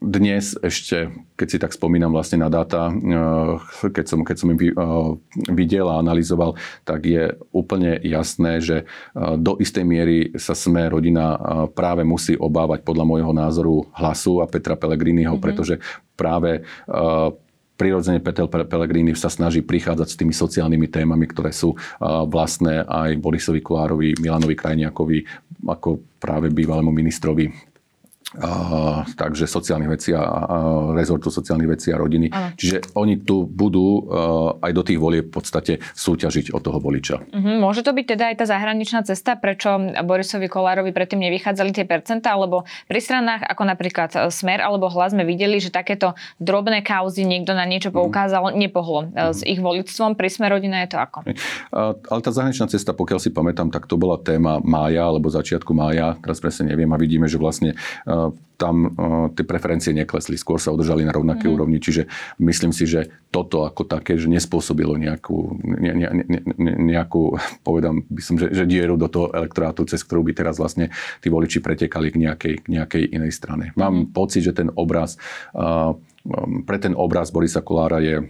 [0.00, 4.58] dnes ešte, keď si tak spomínam vlastne na dáta, eh, keď som, keď som im
[4.58, 4.72] eh,
[5.52, 6.56] videl a analyzoval,
[6.88, 11.36] tak je úplne jasné, že eh, do istej miery sa sme rodina
[11.76, 15.44] práve musí obávať podľa môjho názoru hlasu a Petra Pellegriniho, mm-hmm.
[15.44, 15.76] pretože
[16.16, 16.64] práve
[17.76, 21.76] prirodzene Peter Pellegrini sa snaží prichádzať s tými sociálnymi témami, ktoré sú
[22.28, 25.24] vlastné aj Borisovi Kolárovi, Milanovi Krajniakovi,
[25.64, 27.69] ako práve bývalému ministrovi
[28.30, 30.22] Uh, takže sociálnych vecí a,
[30.94, 32.30] rezortu sociálnych vecí a rodiny.
[32.30, 32.54] Ano.
[32.54, 37.26] Čiže oni tu budú uh, aj do tých volieb v podstate súťažiť od toho voliča.
[37.26, 37.58] Uh-huh.
[37.58, 39.74] Môže to byť teda aj tá zahraničná cesta, prečo
[40.06, 45.26] Borisovi Kolárovi predtým nevychádzali tie percentá, alebo pri stranách ako napríklad Smer alebo Hlas sme
[45.26, 47.98] videli, že takéto drobné kauzy niekto na niečo mhm.
[47.98, 48.62] poukázal, uh-huh.
[48.62, 49.34] nepohlo uh-huh.
[49.34, 50.14] s ich voličstvom.
[50.14, 51.18] Pri rodina je to ako?
[51.74, 55.74] Uh, ale tá zahraničná cesta, pokiaľ si pamätám, tak to bola téma mája alebo začiatku
[55.74, 56.14] mája.
[56.22, 57.74] Teraz presne neviem a vidíme, že vlastne
[58.06, 58.19] uh,
[58.60, 58.92] tam
[59.32, 61.54] tie preferencie neklesli, skôr sa udržali na rovnaké mm.
[61.56, 61.80] úrovni.
[61.80, 62.04] Čiže
[62.44, 68.20] myslím si, že toto ako také, že nespôsobilo nejakú, ne, ne, ne, nejakú povedám by
[68.20, 70.92] som, že, že dieru do toho elektorátu, cez ktorú by teraz vlastne
[71.24, 73.72] tí voliči pretekali k nejakej, k nejakej inej strane.
[73.80, 74.06] Mám mm.
[74.12, 75.16] pocit, že ten obraz,
[76.68, 78.28] pre ten obraz Borisa Kolára je,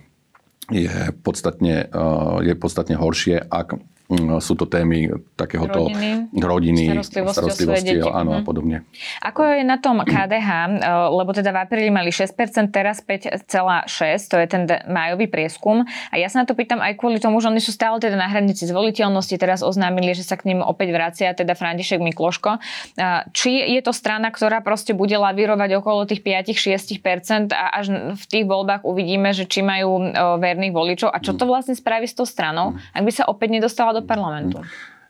[0.70, 1.90] je, podstatne,
[2.46, 3.82] je podstatne horšie, ak
[4.42, 8.46] sú to témy takéhoto rodiny, rodiny starostlivosti, starostlivosti áno, a mhm.
[8.46, 8.76] podobne.
[9.22, 10.48] Ako je na tom KDH,
[11.18, 12.34] lebo teda v apríli mali 6%,
[12.74, 13.46] teraz 5,6%,
[14.30, 15.86] to je ten májový prieskum.
[16.10, 18.26] A ja sa na to pýtam aj kvôli tomu, že oni sú stále teda na
[18.26, 22.58] hranici zvoliteľnosti, teraz oznámili, že sa k ním opäť vracia teda František Mikloško.
[23.30, 28.44] Či je to strana, ktorá proste bude lavírovať okolo tých 5-6% a až v tých
[28.48, 32.74] voľbách uvidíme, že či majú verných voličov a čo to vlastne spraví s tou stranou,
[32.96, 34.58] ak by sa opäť nedostala do do parlamentu.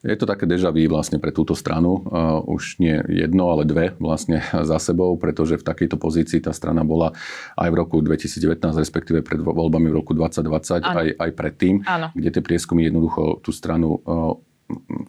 [0.00, 2.00] Je to také deja vu vlastne pre túto stranu.
[2.08, 6.80] Uh, už nie jedno, ale dve vlastne za sebou, pretože v takejto pozícii tá strana
[6.80, 7.12] bola
[7.60, 12.08] aj v roku 2019, respektíve pred voľbami v roku 2020, aj, aj predtým, ano.
[12.16, 14.40] kde tie prieskumy jednoducho tú stranu uh,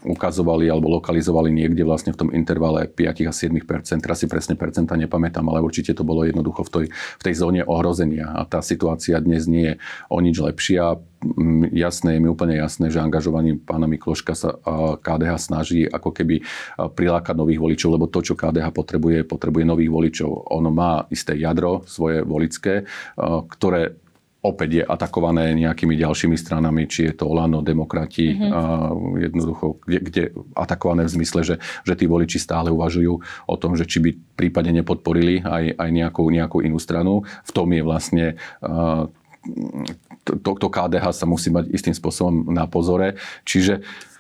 [0.06, 4.97] ukazovali alebo lokalizovali niekde vlastne v tom intervale 5 a 7 Teraz si presne percenta
[4.97, 8.34] nepamätám, ale určite to bolo jednoducho v tej, v tej zóne ohrozenia.
[8.34, 9.76] A tá situácia dnes nie je
[10.10, 10.97] o nič lepšia.
[11.69, 14.58] Jasné, je mi úplne jasné, že angažovaním pána Mikloška sa
[14.97, 16.41] KDH snaží ako keby
[16.97, 20.50] prilákať nových voličov, lebo to, čo KDH potrebuje, potrebuje nových voličov.
[20.50, 22.89] Ono má isté jadro svoje volické,
[23.54, 24.02] ktoré
[24.41, 28.51] opäť je atakované nejakými ďalšími stranami, či je to Olano, demokrati, mm-hmm.
[28.51, 28.60] a
[29.21, 30.23] jednoducho, kde, kde
[30.58, 34.82] atakované v zmysle, že, že tí voliči stále uvažujú o tom, že či by prípadne
[34.82, 37.21] nepodporili aj, aj nejakú, nejakú inú stranu.
[37.45, 38.25] V tom je vlastne
[38.65, 39.06] uh,
[40.25, 43.17] to, to KDH sa musí mať istým spôsobom na pozore.
[43.45, 44.11] Čiže Eh,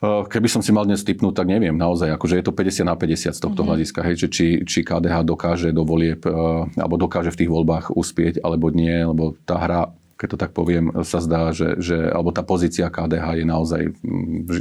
[0.00, 3.36] keby som si mal dnes typnúť, tak neviem naozaj, akože je to 50 na 50
[3.36, 3.68] z tohto mm-hmm.
[3.68, 6.32] hľadiska, hej, že či, či KDH dokáže do volieb, eh,
[6.80, 9.82] alebo dokáže v tých voľbách uspieť, alebo nie, lebo tá hra
[10.20, 14.52] keď to tak poviem, sa zdá, že, že alebo tá pozícia KDH je naozaj mm,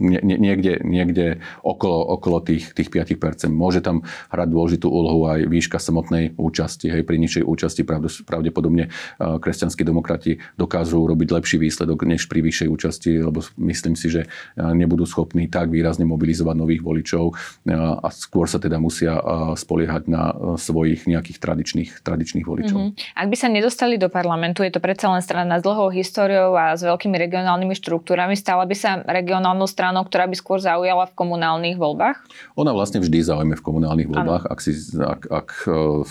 [0.00, 1.26] niekde, niekde
[1.62, 3.50] okolo, okolo tých, tých 5%.
[3.50, 6.88] Môže tam hrať dôležitú úlohu aj výška samotnej účasti.
[6.88, 7.82] Hej, pri nižšej účasti
[8.26, 14.30] pravdepodobne kresťanskí demokrati dokážu robiť lepší výsledok než pri vyššej účasti, lebo myslím si, že
[14.56, 17.34] nebudú schopní tak výrazne mobilizovať nových voličov
[17.74, 19.18] a skôr sa teda musia
[19.58, 22.78] spoliehať na svojich nejakých tradičných, tradičných voličov.
[22.78, 23.16] Mm-hmm.
[23.18, 26.76] Ak by sa nedostali do parlamentu, je to predsa len strana s dlhou históriou a
[26.76, 31.16] s veľkými regionálnymi štruktúrami, stala by sa regionálnou stranou stranou, ktorá by skôr zaujala v
[31.16, 32.20] komunálnych voľbách?
[32.60, 36.04] Ona vlastne vždy zaujme v komunálnych voľbách, ak, si, ak, ak e,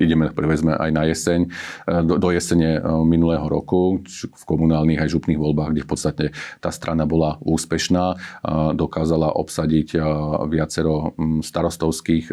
[0.00, 1.48] ideme prevezme aj na jeseň, e,
[2.08, 6.24] do, do jesene e, minulého roku v komunálnych aj župných voľbách, kde v podstate
[6.64, 8.16] tá strana bola úspešná,
[8.72, 10.00] dokázala obsadiť
[10.48, 11.12] viacero
[11.44, 12.32] starostovských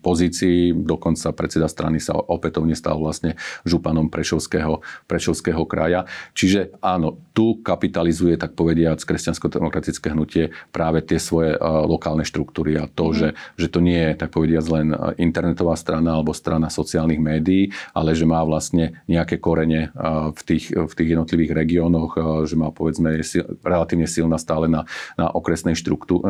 [0.00, 0.76] pozícií.
[0.76, 6.04] Dokonca predseda strany sa opätovne stal vlastne županom Prešovského, Prešovského kraja.
[6.36, 13.10] Čiže áno, tu kapitalizuje, tak povediať, kresťansko-demokratické hnutie práve tie svoje lokálne štruktúry a to,
[13.10, 13.14] mm.
[13.16, 18.12] že, že to nie je, tak povediať, len internetová strana alebo strana sociálnych médií, ale
[18.12, 19.90] že má vlastne nejaké korene
[20.36, 24.84] v tých, v tých jednotlivých regiónoch, že má povedzme je relatívne silná stále na,
[25.16, 26.20] na okresnej, štruktú,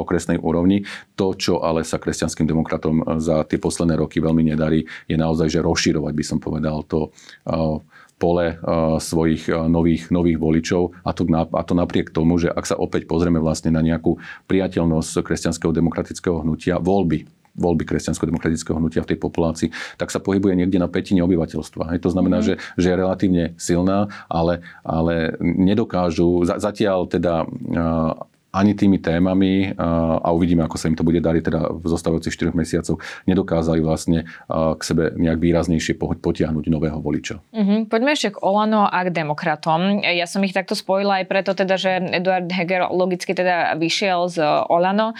[0.00, 0.88] okresnej úrovni.
[1.20, 5.16] To, čo ale sa kresťansko kresťanským demokratom eh, za tie posledné roky veľmi nedarí, je
[5.20, 7.12] naozaj, že rozširovať, by som povedal, to
[7.44, 7.76] eh,
[8.16, 8.56] pole eh,
[8.96, 13.36] svojich nových, nových voličov a to, a to napriek tomu, že ak sa opäť pozrieme
[13.36, 14.16] vlastne na nejakú
[14.48, 19.68] priateľnosť kresťanského demokratického hnutia, voľby voľby kresťansko-demokratického hnutia v tej populácii,
[20.00, 21.92] tak sa pohybuje niekde na petine obyvateľstva.
[21.92, 22.00] Hej.
[22.00, 22.44] To znamená, mm.
[22.48, 27.44] že, že je relatívne silná, ale, ale nedokážu, zatiaľ teda
[28.52, 32.52] ani tými témami a uvidíme, ako sa im to bude dariť teda v zostávajúcich 4
[32.52, 37.40] mesiacoch, nedokázali vlastne k sebe nejak výraznejšie potiahnuť nového voliča.
[37.56, 37.88] Mm-hmm.
[37.88, 40.04] Poďme ešte k Olano a k demokratom.
[40.04, 44.44] Ja som ich takto spojila aj preto, teda, že Eduard Heger logicky teda vyšiel z
[44.68, 45.16] Olano.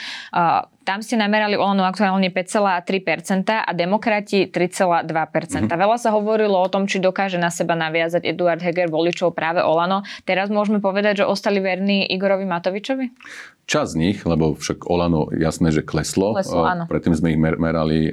[0.83, 5.07] Tam ste namerali Olano aktuálne 5,3% a demokrati 3,2%.
[5.07, 5.71] Mm-hmm.
[5.71, 10.03] Veľa sa hovorilo o tom, či dokáže na seba naviazať Eduard Heger voličov práve Olano.
[10.27, 13.15] Teraz môžeme povedať, že ostali verní Igorovi Matovičovi?
[13.63, 16.35] Čas z nich, lebo však Olano jasné, že kleslo.
[16.35, 16.91] kleslo áno.
[16.91, 18.11] Predtým sme ich merali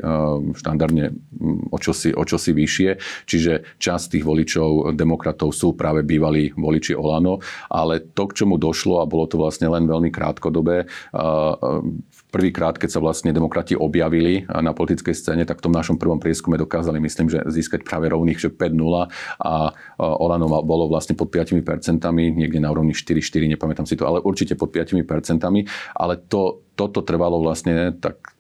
[0.54, 1.10] štandardne
[1.74, 2.90] o čosi, o čosi vyššie,
[3.26, 9.02] čiže časť tých voličov demokratov sú práve bývalí voliči Olano, ale to, k čomu došlo,
[9.02, 10.86] a bolo to vlastne len veľmi krátkodobé,
[12.30, 16.62] prvýkrát, keď sa vlastne demokrati objavili na politickej scéne, tak v tom našom prvom prieskume
[16.62, 19.10] dokázali, myslím, že získať práve rovných, že 5-0
[19.42, 19.54] a
[19.98, 21.66] Olano bolo vlastne pod 5%,
[22.14, 24.96] niekde na úrovni 4-4, nepamätám si to, ale určite pod 5%,
[25.98, 28.39] ale to, toto trvalo vlastne tak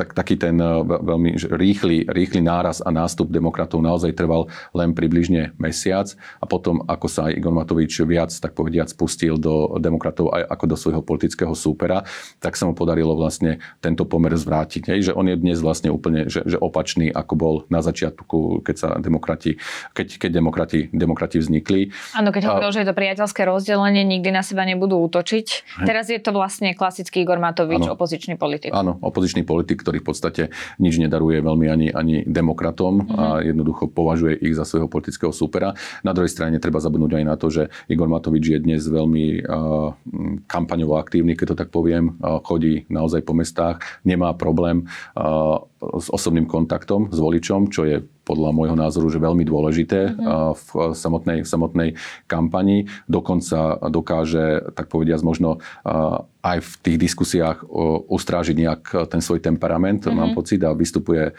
[0.00, 0.56] tak, taký ten
[0.88, 6.08] veľmi rýchly, rýchly náraz a nástup demokratov naozaj trval len približne mesiac
[6.40, 10.76] a potom, ako sa Igor Matovič viac, tak povediac, spustil do demokratov aj ako do
[10.80, 12.08] svojho politického súpera,
[12.40, 14.88] tak sa mu podarilo vlastne tento pomer zvrátiť.
[14.88, 18.76] Hej, že on je dnes vlastne úplne že, že opačný, ako bol na začiatku, keď
[18.78, 19.60] sa demokrati,
[19.92, 21.92] keď, keď demokrati, demokrati vznikli.
[22.16, 25.80] Áno, keď hovoril, že je to priateľské rozdelenie, nikdy na seba nebudú útočiť.
[25.84, 27.98] Teraz je to vlastne klasický Igor Matovič, ano.
[27.98, 28.70] opozičný politik.
[28.70, 30.42] Áno, opozičný politik, ktorý v podstate
[30.78, 33.18] nič nedaruje veľmi ani, ani demokratom mm-hmm.
[33.18, 33.42] a mhm.
[33.50, 35.74] jednoducho považuje ich za svojho politického súpera.
[36.06, 39.90] Na druhej strane treba zabudnúť aj na to, že Igor Matovič je dnes veľmi uh,
[40.46, 44.86] kampaňovo aktívny, keď to tak poviem, uh, chodí naozaj po mestách, nemá problém
[45.18, 45.58] uh,
[45.98, 50.54] s osobným kontaktom s voličom, čo je podľa môjho názoru že veľmi dôležité mm-hmm.
[50.54, 51.90] v, samotnej, v samotnej
[52.30, 52.86] kampani.
[53.10, 55.58] Dokonca dokáže, tak povediať, možno
[56.46, 57.66] aj v tých diskusiách
[58.06, 60.14] ustrážiť nejak ten svoj temperament, mm-hmm.
[60.14, 61.34] mám pocit, a vystupuje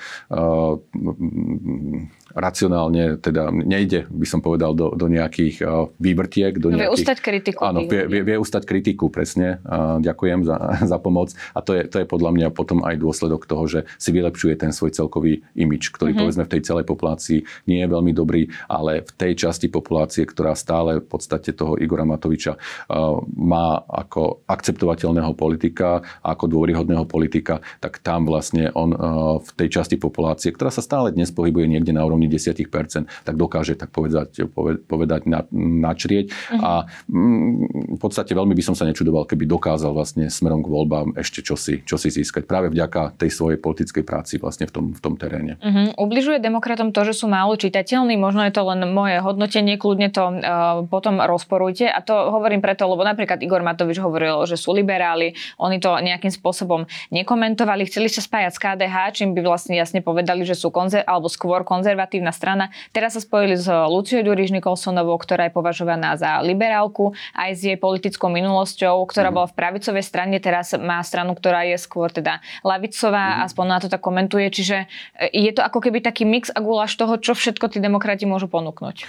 [2.35, 6.57] racionálne, teda nejde, by som povedal, do, do nejakých uh, vývrtiek.
[6.57, 7.61] Do nejakých, vie ustať kritiku.
[7.65, 9.63] Áno, vie, vie, vie ustať kritiku, presne.
[10.01, 10.57] Ďakujem za,
[10.91, 11.33] za pomoc.
[11.55, 14.71] A to je, to je podľa mňa potom aj dôsledok toho, že si vylepšuje ten
[14.75, 16.21] svoj celkový imič, ktorý mm-hmm.
[16.21, 20.53] povedzme v tej celej populácii nie je veľmi dobrý, ale v tej časti populácie, ktorá
[20.53, 28.03] stále v podstate toho Igora Matoviča uh, má ako akceptovateľného politika, ako dôveryhodného politika, tak
[28.03, 28.99] tam vlastne on uh,
[29.41, 33.35] v tej časti populácie, ktorá sa stále dnes pohybuje niekde na úrovni úrovni 10%, tak
[33.35, 34.45] dokáže tak povedať,
[34.85, 35.41] povedať na,
[35.89, 36.29] načrieť.
[36.29, 36.61] Uh-huh.
[36.61, 36.71] A
[37.09, 41.41] mm, v podstate veľmi by som sa nečudoval, keby dokázal vlastne smerom k voľbám ešte
[41.41, 42.45] čosi, čosi získať.
[42.45, 45.57] Práve vďaka tej svojej politickej práci vlastne v tom, v tom teréne.
[45.57, 45.89] Uh-huh.
[45.97, 48.19] Ubližuje demokratom to, že sú málo čitateľní?
[48.19, 51.89] Možno je to len moje hodnotenie, kľudne to uh, potom rozporujte.
[51.89, 56.29] A to hovorím preto, lebo napríklad Igor Matovič hovoril, že sú liberáli, oni to nejakým
[56.29, 61.07] spôsobom nekomentovali, chceli sa spájať s KDH, čím by vlastne jasne povedali, že sú konzer-
[61.07, 62.65] alebo skôr konzervatívni konzervatívna strana.
[62.91, 67.77] Teraz sa spojili s Luciou Duriž Nikolsonovou, ktorá je považovaná za liberálku, aj s jej
[67.79, 69.35] politickou minulosťou, ktorá mm.
[69.35, 73.47] bola v pravicovej strane, teraz má stranu, ktorá je skôr teda lavicová, mm.
[73.47, 74.51] aspoň na to tak komentuje.
[74.51, 78.27] Čiže e, je to ako keby taký mix a guláš toho, čo všetko tí demokrati
[78.27, 79.07] môžu ponúknuť.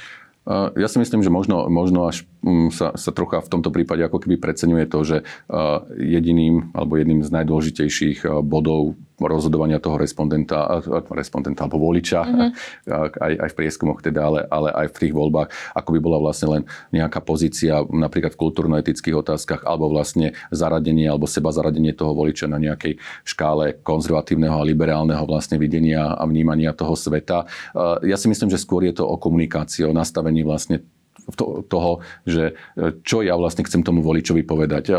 [0.74, 4.26] Ja si myslím, že možno, možno až mm, sa, sa trocha v tomto prípade ako
[4.26, 5.16] keby preceňuje to, že
[6.02, 10.80] jediným alebo jedným z najdôležitejších bodov rozhodovania toho respondenta,
[11.12, 12.50] respondenta alebo voliča, mm-hmm.
[13.18, 16.48] aj, aj v prieskumoch teda, ale, ale aj v tých voľbách, ako by bola vlastne
[16.58, 16.62] len
[16.94, 22.56] nejaká pozícia napríklad v kultúrno-etických otázkach, alebo vlastne zaradenie alebo seba zaradenie toho voliča na
[22.58, 27.46] nejakej škále konzervatívneho a liberálneho vlastne videnia a vnímania toho sveta.
[28.02, 30.82] Ja si myslím, že skôr je to o komunikácii, o nastavení vlastne
[31.38, 34.90] to, toho, že e, čo ja vlastne chcem tomu voličovi povedať.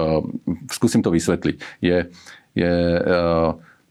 [0.71, 1.84] Skúsim to vysvetliť.
[1.84, 2.08] Je,
[2.56, 2.73] je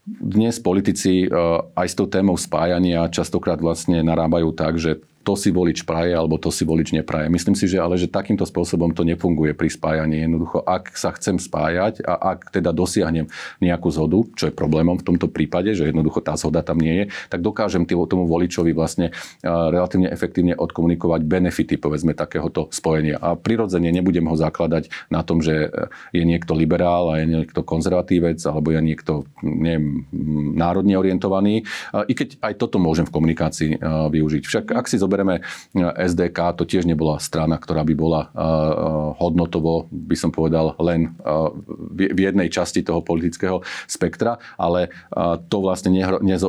[0.07, 1.31] dnes politici
[1.79, 6.37] aj s tou témou spájania častokrát vlastne narábajú tak, že to si volič praje alebo
[6.37, 7.31] to si volič nepraje.
[7.31, 10.27] Myslím si, že ale že takýmto spôsobom to nefunguje pri spájaní.
[10.27, 13.31] Jednoducho, ak sa chcem spájať a ak teda dosiahnem
[13.63, 17.15] nejakú zhodu, čo je problémom v tomto prípade, že jednoducho tá zhoda tam nie je,
[17.31, 19.15] tak dokážem tomu voličovi vlastne
[19.47, 23.15] relatívne efektívne odkomunikovať benefity, povedzme, takéhoto spojenia.
[23.23, 25.71] A prirodzene nebudem ho zakladať na tom, že
[26.11, 29.13] je niekto liberál a je niekto konzervatívec alebo je niekto,
[29.45, 30.03] neviem,
[30.59, 31.63] národne orientovaný.
[31.95, 33.71] I keď aj toto môžem v komunikácii
[34.11, 34.43] využiť.
[34.43, 38.73] Však ak si zoberieme eh, SDK, to tiež nebola strana, ktorá by bola eh, eh,
[39.21, 41.13] hodnotovo, by som povedal, len
[41.93, 44.89] v jednej časti toho politického spektra, ale
[45.51, 45.93] to vlastne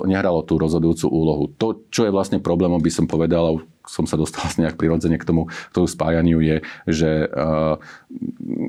[0.05, 1.43] nehralo tú rozhodujúcu úlohu.
[1.57, 5.47] To, čo je vlastne problémom, by som povedal, som sa dostal nejak prirodzene k tomu,
[5.47, 7.79] k tomu spájaniu, je, že uh,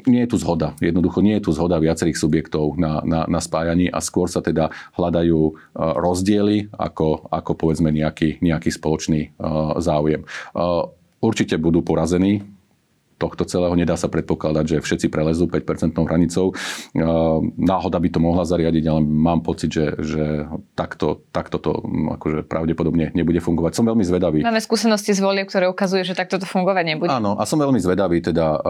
[0.07, 0.75] nie je tu zhoda.
[0.83, 4.71] Jednoducho nie je tu zhoda viacerých subjektov na, na, na spájaní a skôr sa teda
[4.95, 5.55] hľadajú uh,
[5.99, 10.27] rozdiely ako, ako povedzme nejaký, nejaký spoločný uh, záujem.
[10.55, 10.91] Uh,
[11.25, 12.54] určite budú porazení
[13.25, 16.53] tohto celého nedá sa predpokladať, že všetci prelezú 5% hranicou.
[17.57, 20.45] Náhoda by to mohla zariadiť, ale mám pocit, že, že
[20.77, 23.73] takto, takto to hm, akože pravdepodobne nebude fungovať.
[23.73, 24.45] Som veľmi zvedavý.
[24.45, 27.09] Máme skúsenosti z volieb, ktoré ukazujú, že takto to fungovať nebude.
[27.09, 28.61] Áno, a som veľmi zvedavý teda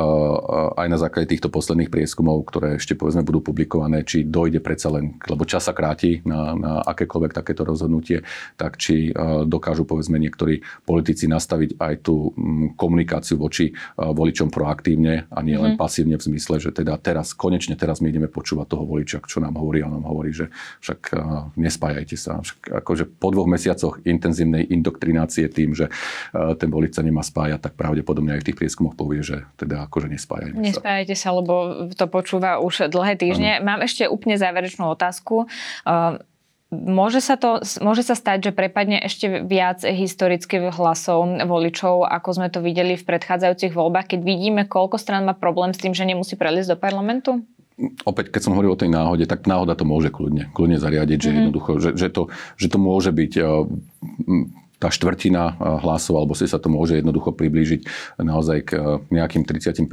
[0.78, 5.18] aj na základe týchto posledných prieskumov, ktoré ešte povedzme budú publikované, či dojde predsa len,
[5.26, 8.22] lebo čas sa kráti na, na akékoľvek takéto rozhodnutie,
[8.54, 9.10] tak či
[9.48, 15.56] dokážu povedzme niektorí politici nastaviť aj tú hm, komunikáciu voči voličom voličom proaktívne a nie
[15.56, 15.80] len mm.
[15.80, 19.56] pasívne v zmysle, že teda teraz, konečne teraz my ideme počúvať toho voliča, čo nám
[19.56, 19.80] hovorí.
[19.80, 20.52] On nám hovorí, že
[20.84, 22.44] však uh, nespájajte sa.
[22.44, 27.60] Však akože po dvoch mesiacoch intenzívnej indoktrinácie tým, že uh, ten volič sa nemá spájať,
[27.64, 30.64] tak pravdepodobne aj v tých prieskumoch povie, že teda akože nespájajte sa.
[30.64, 31.54] Nespájajte sa, lebo
[31.96, 33.60] to počúva už dlhé týždne.
[33.60, 33.74] Ano.
[33.74, 35.48] Mám ešte úplne záverečnú otázku.
[35.88, 36.20] Uh,
[36.74, 42.48] Môže sa, to, môže sa stať, že prepadne ešte viac historických hlasov voličov, ako sme
[42.50, 46.34] to videli v predchádzajúcich voľbách, keď vidíme, koľko strán má problém s tým, že nemusí
[46.34, 47.46] preliesť do parlamentu?
[48.06, 51.34] Opäť, keď som hovoril o tej náhode, tak náhoda to môže kľudne, kľudne zariadiť, mm-hmm.
[51.34, 53.32] že jednoducho, že, že, to, že to môže byť
[54.84, 57.88] tá štvrtina eh, hlasov, alebo si sa to môže jednoducho priblížiť
[58.20, 59.88] naozaj k eh, nejakým 30%.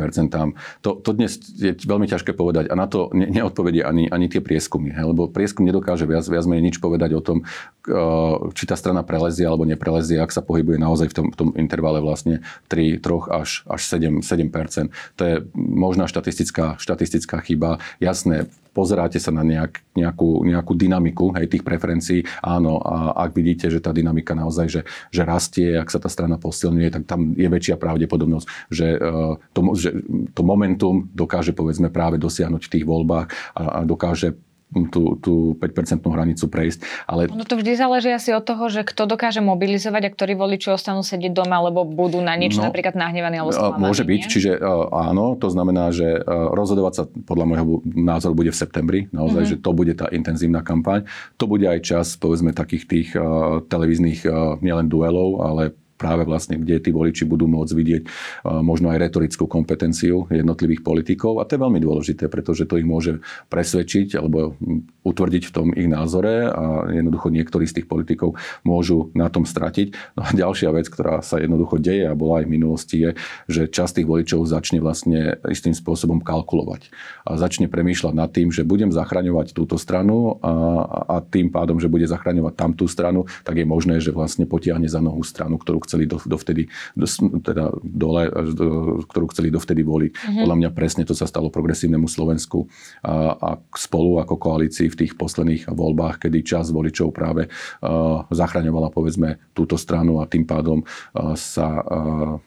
[0.84, 4.44] To, to dnes je veľmi ťažké povedať a na to ne, neodpovedie ani, ani tie
[4.44, 4.92] prieskumy.
[4.92, 7.48] He, lebo prieskum nedokáže viac, viac menej nič povedať o tom,
[7.88, 11.50] eh, či tá strana prelezie alebo neprelezie, ak sa pohybuje naozaj v tom, v tom
[11.56, 14.92] intervale vlastne 3, 3 až, až 7, 7%.
[15.16, 17.80] To je možná štatistická, štatistická chyba.
[18.04, 23.68] Jasné, pozeráte sa na nejak, nejakú, nejakú dynamiku hej, tých preferencií, áno, a ak vidíte,
[23.68, 27.48] že tá dynamika naozaj, že, že rastie, ak sa tá strana posilňuje, tak tam je
[27.48, 29.90] väčšia pravdepodobnosť, že uh, to, že
[30.36, 34.38] to momentum dokáže povedzme práve dosiahnuť v tých voľbách a, a dokáže
[34.72, 36.80] tú, tú 5% hranicu prejsť.
[37.06, 37.28] Ale...
[37.28, 41.04] No to vždy záleží asi od toho, že kto dokáže mobilizovať a ktorí voliči ostanú
[41.04, 43.84] sedieť doma, lebo budú na nič no, napríklad nahnevaní alebo sklamaní.
[43.84, 44.32] Môže byť, nie?
[44.32, 49.00] čiže uh, áno, to znamená, že uh, rozhodovať sa podľa môjho názoru bude v septembri,
[49.12, 49.60] naozaj, mm-hmm.
[49.60, 51.04] že to bude tá intenzívna kampaň.
[51.36, 54.24] To bude aj čas, povedzme, takých tých uh, televíznych
[54.64, 58.04] nielen duelov, ale práve vlastne, kde tí voliči budú môcť vidieť
[58.66, 61.38] možno aj retorickú kompetenciu jednotlivých politikov.
[61.38, 63.22] A to je veľmi dôležité, pretože to ich môže
[63.54, 64.58] presvedčiť alebo
[65.06, 68.34] utvrdiť v tom ich názore a jednoducho niektorí z tých politikov
[68.66, 70.18] môžu na tom stratiť.
[70.18, 73.10] No a ďalšia vec, ktorá sa jednoducho deje a bola aj v minulosti, je,
[73.52, 76.90] že časť tých voličov začne vlastne istým spôsobom kalkulovať
[77.28, 80.54] a začne premýšľať nad tým, že budem zachraňovať túto stranu a,
[81.12, 85.04] a tým pádom, že bude zachraňovať tamtú stranu, tak je možné, že vlastne potiahne za
[85.04, 87.04] nohú stranu, ktorú chceli do, dovtedy, do,
[87.44, 90.12] teda dole, do, ktorú chceli dovtedy voliť.
[90.16, 90.42] Mm-hmm.
[90.48, 92.72] Podľa mňa presne to sa stalo progresívnemu Slovensku
[93.04, 98.88] a, a spolu ako koalícii v tých posledných voľbách, kedy čas voličov práve uh, zachraňovala
[98.96, 102.40] povedzme túto stranu a tým pádom uh, sa uh,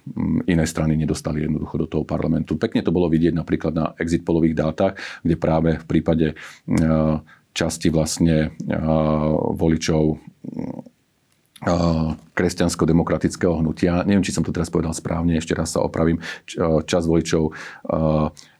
[0.48, 2.56] iné strany nedostali jednoducho do toho parlamentu.
[2.56, 7.20] Pekne to bolo vidieť napríklad na exit polových dátach, kde práve v prípade uh,
[7.52, 10.16] časti vlastne uh, voličov
[12.34, 14.04] kresťansko-demokratického hnutia.
[14.04, 16.20] Neviem, či som to teraz povedal správne, ešte raz sa opravím.
[16.84, 17.56] Čas voličov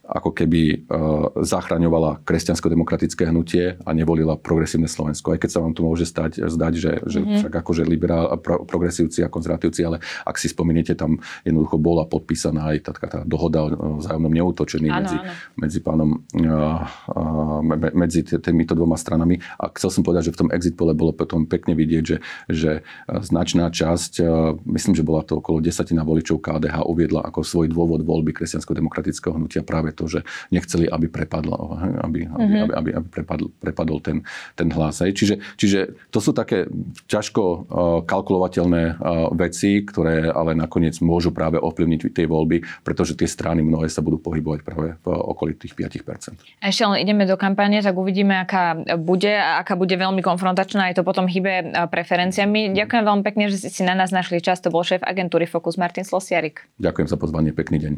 [0.05, 5.33] ako keby uh, zachraňovala kresťansko-demokratické hnutie a nevolila progresívne Slovensko.
[5.33, 7.37] Aj keď sa vám to môže stať, zdať, že, že mm-hmm.
[7.41, 12.77] však akože liberál, pro, progresívci a konzervatívci, ale ak si spomeniete, tam jednoducho bola podpísaná
[12.77, 15.31] aj tá, tá dohoda o vzájomnom neútočení áno, medzi, áno.
[15.57, 17.59] medzi pánom, uh, uh,
[17.97, 19.41] medzi týmito dvoma stranami.
[19.57, 22.71] A chcel som povedať, že v tom exit pole bolo potom pekne vidieť, že, že
[23.09, 24.21] značná časť,
[24.69, 29.65] myslím, že bola to okolo desatina voličov KDH, uviedla ako svoj dôvod voľby kresťansko-demokratického hnutia
[29.65, 30.19] práve to, že
[30.51, 32.63] nechceli, aby prepadlo, aby, mm-hmm.
[32.67, 34.21] aby, aby, aby, prepadl, prepadol ten,
[34.53, 34.99] ten hlas.
[34.99, 35.15] Hej.
[35.15, 35.79] Čiže, čiže
[36.11, 36.67] to sú také
[37.07, 37.59] ťažko uh,
[38.03, 43.87] kalkulovateľné uh, veci, ktoré ale nakoniec môžu práve ovplyvniť tie voľby, pretože tie strany mnohé
[43.87, 46.35] sa budú pohybovať práve v okolí tých 5%.
[46.61, 50.91] A ešte len ideme do kampane, tak uvidíme, aká bude a aká bude veľmi konfrontačná,
[50.91, 52.75] aj to potom chybe preferenciami.
[52.75, 54.59] Ďakujem veľmi pekne, že ste si na nás našli čas.
[54.65, 56.67] To bol šéf agentúry Focus Martin Slosiarik.
[56.81, 57.93] Ďakujem za pozvanie, pekný deň.